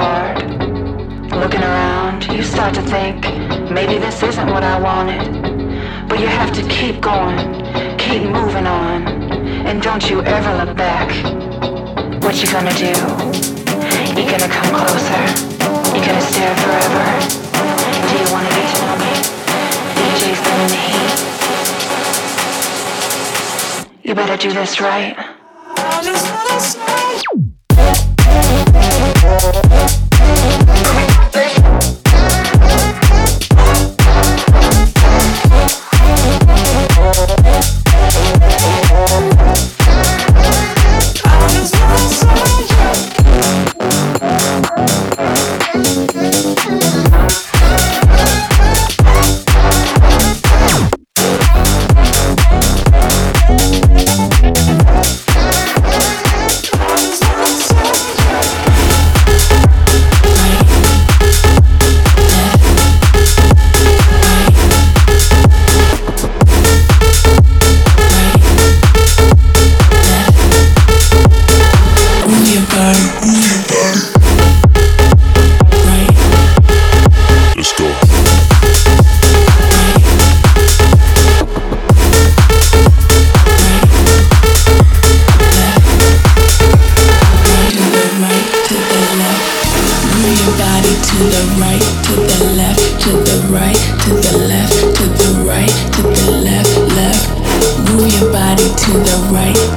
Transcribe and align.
car, 0.00 0.32
looking 1.42 1.62
around, 1.62 2.26
you 2.36 2.42
start 2.42 2.72
to 2.74 2.82
think, 2.94 3.18
maybe 3.70 3.96
this 3.98 4.22
isn't 4.22 4.48
what 4.54 4.64
I 4.64 4.76
wanted. 4.80 5.22
But 6.08 6.20
you 6.20 6.28
have 6.40 6.52
to 6.58 6.62
keep 6.68 6.96
going, 7.00 7.38
keep 7.98 8.22
moving 8.22 8.66
on, 8.66 8.98
and 9.68 9.82
don't 9.82 10.04
you 10.10 10.22
ever 10.22 10.52
look 10.60 10.74
back. 10.76 11.08
What 12.24 12.34
you 12.42 12.48
gonna 12.56 12.76
do? 12.86 12.94
You 14.16 14.24
gonna 14.32 14.52
come 14.56 14.70
closer? 14.80 15.22
You 15.94 16.00
gonna 16.08 16.26
stare 16.32 16.56
forever? 16.62 17.04
Do 18.08 18.14
you 18.22 18.28
wanna 18.34 18.52
get 18.56 18.66
to 18.72 18.78
know 18.86 18.96
me? 19.04 19.12
DJ's 19.98 20.42
in 20.50 20.56
the 20.72 20.80
heat. 20.86 21.12
You 24.06 24.12
better 24.14 24.38
do 24.46 24.50
this 24.52 24.80
right. 24.80 25.16
your 90.30 90.54
body 90.58 90.94
to 90.94 91.16
the 91.32 91.42
right, 91.58 91.82
to 92.06 92.14
the 92.14 92.38
left, 92.56 92.80
to 93.02 93.10
the 93.10 93.36
right, 93.50 93.80
to 94.04 94.10
the 94.14 94.38
left, 94.46 94.74
to 94.96 95.04
the 95.18 95.28
right, 95.46 95.74
to 95.94 96.02
the 96.02 96.30
left, 96.44 96.72
left. 96.94 97.26
Move 97.90 98.12
your 98.20 98.32
body 98.32 98.68
to 98.68 98.90
the 98.92 99.16
right. 99.32 99.69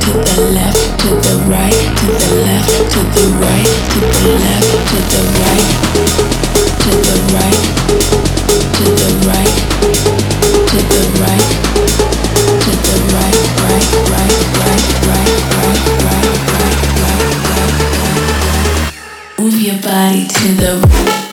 to 20.34 20.48
the 20.56 21.33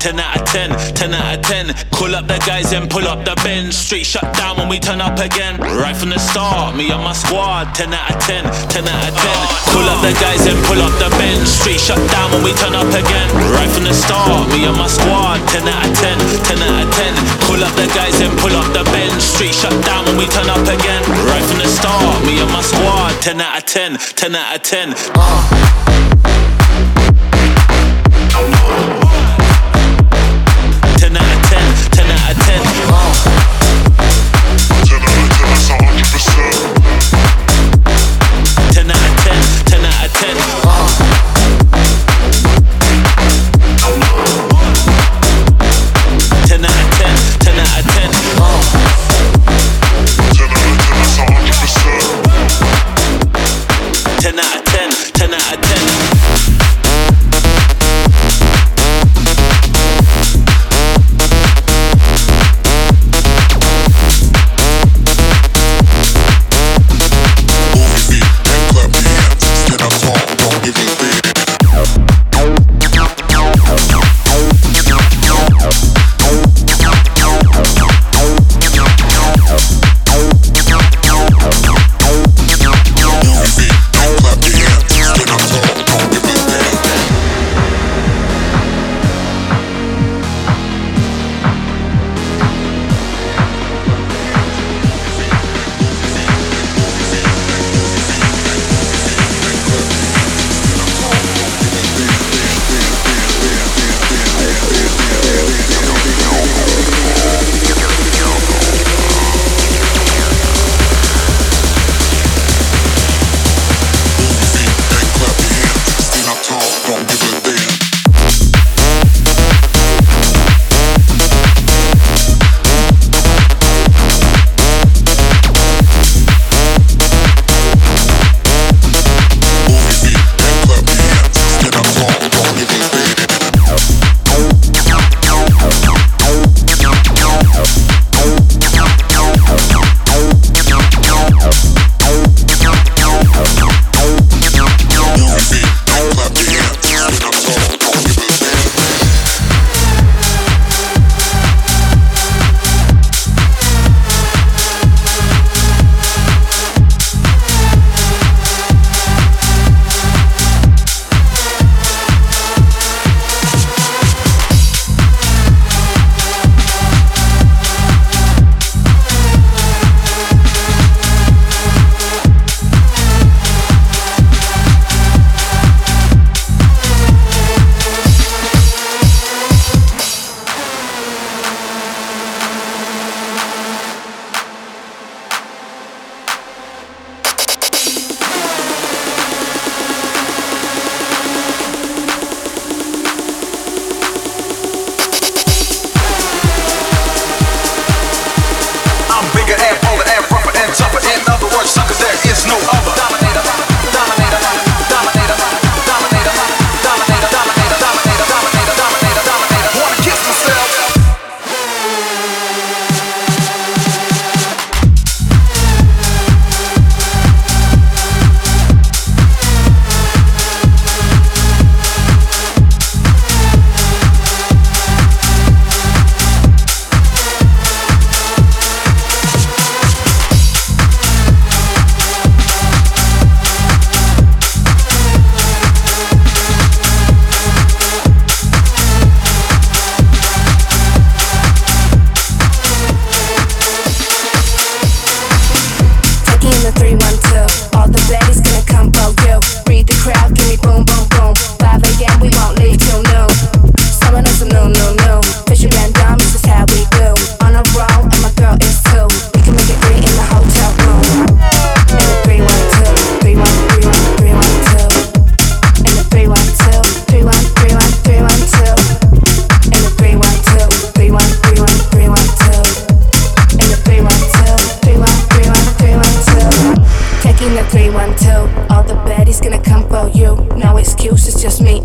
10 0.00 0.18
out 0.18 0.40
of 0.40 0.48
10, 0.48 0.72
10 0.96 1.12
out 1.12 1.36
of 1.36 1.42
10. 1.44 1.76
Call 1.92 2.16
up 2.16 2.26
the 2.26 2.40
guys 2.48 2.72
and 2.72 2.88
pull 2.88 3.04
up 3.04 3.20
the 3.28 3.36
bench. 3.44 3.74
Straight 3.76 4.06
shut 4.08 4.24
down 4.32 4.56
when 4.56 4.66
we 4.66 4.80
turn 4.80 5.00
up 5.00 5.18
again. 5.20 5.60
Right 5.60 5.94
from 5.94 6.08
the 6.08 6.18
start, 6.18 6.74
me 6.74 6.88
and 6.90 7.04
my 7.04 7.12
squad, 7.12 7.76
10 7.76 7.92
out 7.92 8.08
of 8.08 8.18
10, 8.24 8.44
10 8.72 8.88
out 8.88 9.08
of 9.08 9.14
10. 9.14 9.76
Call 9.76 9.84
up 9.92 10.00
the 10.00 10.16
guys 10.16 10.40
and 10.48 10.56
pull 10.64 10.80
up 10.80 10.90
the 10.96 11.12
bench. 11.20 11.44
Street 11.44 11.78
shut 11.78 12.00
down 12.10 12.32
when 12.32 12.42
we 12.42 12.56
turn 12.56 12.72
up 12.74 12.88
again. 12.88 13.28
Right 13.52 13.68
from 13.68 13.84
the 13.84 13.92
start, 13.92 14.48
me 14.56 14.64
and 14.64 14.76
my 14.80 14.88
squad, 14.88 15.44
10 15.52 15.68
out 15.68 15.84
of 15.84 15.92
10, 15.92 16.16
10 16.48 16.64
out 16.64 16.80
of 16.80 16.90
10. 16.96 17.14
Call 17.44 17.60
up 17.60 17.74
the 17.76 17.92
guys 17.92 18.16
and 18.24 18.32
pull 18.40 18.56
up 18.56 18.72
the 18.72 18.88
bench. 18.88 19.20
Street 19.20 19.52
shut 19.52 19.76
down 19.84 20.08
when 20.08 20.16
we 20.16 20.24
turn 20.32 20.48
up 20.48 20.64
again. 20.64 21.04
Right 21.28 21.44
from 21.44 21.60
the 21.60 21.68
start, 21.68 22.24
me 22.24 22.40
and 22.40 22.50
my 22.50 22.64
squad, 22.64 23.12
10 23.20 23.36
out 23.36 23.60
of 23.60 23.64
10, 23.68 24.00
10 24.16 24.34
out 24.34 24.56
of 24.56 24.62
10. 24.64 24.96
Uh. 25.12 26.59
I 28.32 28.48
know. 28.48 29.09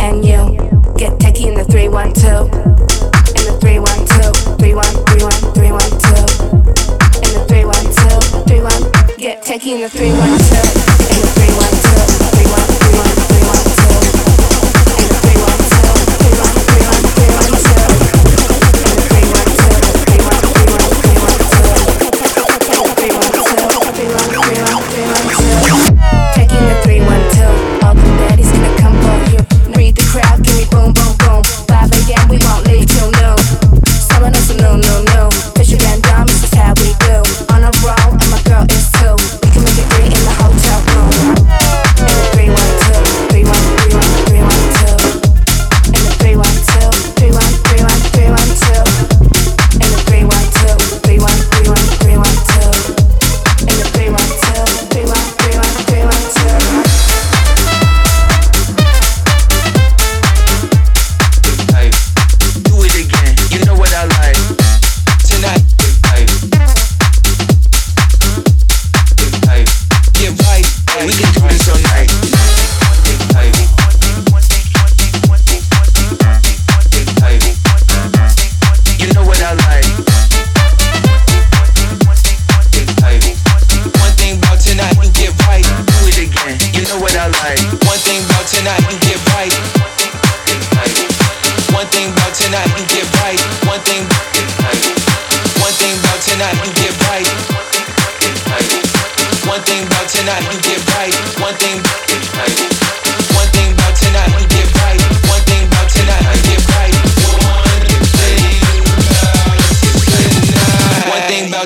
and 0.05 0.23
you 0.23 0.37
get 0.97 1.17
techie 1.17 1.47
in 1.47 1.55
the 1.55 1.65
312. 1.65 2.45
In 2.45 3.43
the 3.49 3.57
312, 3.59 4.59
3131, 4.61 5.33
312. 5.57 6.29
In 7.25 7.31
the 7.33 7.41
312, 7.49 8.45
31. 8.45 9.17
Get 9.17 9.43
techie 9.43 9.73
in 9.73 9.81
the 9.81 9.89
312. 9.89 10.21
In 11.09 11.21
the 11.21 11.31
312. 11.33 11.74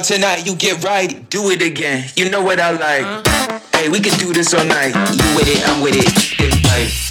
Tonight, 0.10 0.44
you 0.44 0.56
get 0.56 0.84
right, 0.84 1.30
do 1.30 1.52
it 1.52 1.62
again. 1.62 2.04
You 2.16 2.32
know 2.32 2.42
what 2.42 2.60
I 2.60 2.72
like. 2.72 3.04
Uh-huh. 3.04 3.60
Hey, 3.74 3.90
we 3.90 4.00
can 4.00 4.18
do 4.18 4.34
this 4.34 4.56
all 4.56 4.66
night. 4.66 4.96
You 4.96 5.36
with 5.36 5.48
it, 5.48 5.62
I'm 5.70 5.84
with 5.84 5.96
it. 5.96 6.40
It's 6.40 6.64
like. 6.66 7.09